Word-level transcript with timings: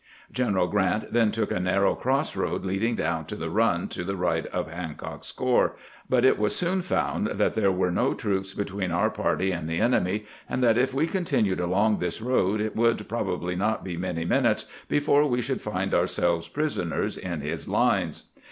General 0.31 0.65
Grant 0.65 1.13
then 1.13 1.29
took 1.31 1.51
a 1.51 1.59
narrow 1.59 1.93
cross 1.93 2.35
road 2.35 2.65
leading 2.65 2.95
down 2.95 3.25
to 3.25 3.35
the 3.35 3.51
Eun 3.51 3.87
to 3.91 4.03
the 4.03 4.15
right 4.15 4.47
of 4.47 4.67
Hancock's 4.67 5.31
corps; 5.31 5.75
but 6.09 6.25
it 6.25 6.39
was 6.39 6.55
soon 6.55 6.81
found 6.81 7.27
that 7.27 7.53
there 7.53 7.71
were 7.71 7.91
no 7.91 8.15
troops 8.15 8.55
between 8.55 8.89
our 8.89 9.11
party 9.11 9.51
and 9.51 9.69
the 9.69 9.79
enemy, 9.79 10.25
and 10.49 10.63
that 10.63 10.75
if 10.79 10.91
we 10.91 11.05
continued 11.05 11.59
along 11.59 11.99
this 11.99 12.19
road 12.19 12.59
it 12.59 12.75
would 12.75 13.07
prob 13.07 13.27
ably 13.29 13.55
not 13.55 13.83
be 13.83 13.95
many 13.95 14.25
minutes 14.25 14.65
before 14.87 15.27
we 15.27 15.39
should 15.39 15.61
find 15.61 15.93
our 15.93 16.07
selves 16.07 16.47
prisoners 16.47 17.15
in 17.15 17.41
his 17.41 17.67
lines. 17.67 18.31